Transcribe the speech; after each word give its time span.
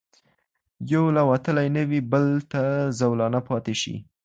یو 0.93 1.03
لا 1.15 1.23
وتلی 1.31 1.67
نه 1.75 1.83
وي 1.89 1.99
بل 2.11 2.25
ته 2.51 2.61
زولانه 2.99 3.39
پاته 3.47 3.73
سي 3.81 3.95